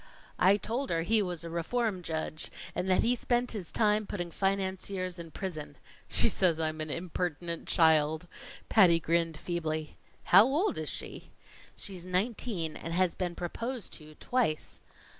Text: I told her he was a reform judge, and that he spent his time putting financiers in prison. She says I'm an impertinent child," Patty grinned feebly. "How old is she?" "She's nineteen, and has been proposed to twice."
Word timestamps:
I 0.39 0.57
told 0.57 0.89
her 0.89 1.03
he 1.03 1.21
was 1.21 1.43
a 1.43 1.49
reform 1.51 2.01
judge, 2.01 2.51
and 2.73 2.89
that 2.89 3.03
he 3.03 3.13
spent 3.13 3.51
his 3.51 3.71
time 3.71 4.07
putting 4.07 4.31
financiers 4.31 5.19
in 5.19 5.29
prison. 5.29 5.75
She 6.07 6.27
says 6.27 6.59
I'm 6.59 6.81
an 6.81 6.89
impertinent 6.89 7.67
child," 7.67 8.27
Patty 8.67 8.99
grinned 8.99 9.37
feebly. 9.37 9.97
"How 10.23 10.45
old 10.45 10.79
is 10.79 10.89
she?" 10.89 11.29
"She's 11.75 12.03
nineteen, 12.03 12.75
and 12.75 12.95
has 12.95 13.13
been 13.13 13.35
proposed 13.35 13.93
to 13.93 14.15
twice." 14.15 14.81